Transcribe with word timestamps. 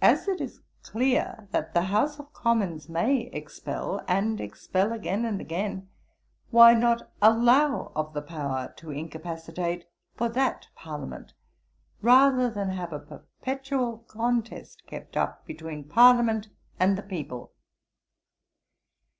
As 0.00 0.28
it 0.28 0.40
is 0.40 0.60
clear 0.84 1.48
that 1.50 1.74
the 1.74 1.82
House 1.90 2.20
of 2.20 2.32
Commons 2.32 2.88
may 2.88 3.22
expel, 3.32 4.00
and 4.06 4.40
expel 4.40 4.92
again 4.92 5.24
and 5.24 5.40
again, 5.40 5.88
why 6.50 6.74
not 6.74 7.10
allow 7.20 7.90
of 7.96 8.12
the 8.14 8.22
power 8.22 8.72
to 8.76 8.90
incapacitate 8.92 9.84
for 10.14 10.28
that 10.28 10.68
parliament, 10.76 11.34
rather 12.02 12.48
than 12.48 12.68
have 12.68 12.92
a 12.92 13.00
perpetual 13.00 14.04
contest 14.06 14.86
kept 14.86 15.16
up 15.16 15.44
between 15.44 15.88
parliament 15.88 16.46
and 16.78 16.96
the 16.96 17.02
people.' 17.02 17.52